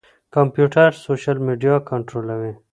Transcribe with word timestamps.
کمپيوټر 0.35 0.89
سوشل 1.05 1.37
ميډيا 1.47 1.75
کنټرولوي. 1.89 2.53